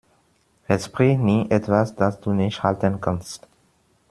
Versprich 0.63 1.15
nie 1.19 1.45
etwas, 1.51 1.93
das 1.93 2.19
du 2.19 2.33
nicht 2.33 2.63
halten 2.63 2.99
kannst. 3.01 3.47